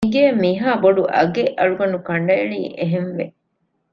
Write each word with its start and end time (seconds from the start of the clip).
މިގެއަށް 0.05 0.41
މިހާބޮޑު 0.43 1.01
އަގެއް 1.15 1.53
އަޅުގަނޑު 1.57 1.97
ކަނޑައެޅީ 2.07 2.59
އެހެންވެ 2.77 3.25